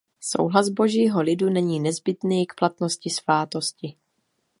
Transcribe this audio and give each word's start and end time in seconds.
Souhlas 0.19 0.69
Božího 0.69 1.21
lidu 1.21 1.49
není 1.49 1.79
nezbytný 1.79 2.47
k 2.47 2.53
platnosti 2.59 3.09
svátostí. 3.09 3.97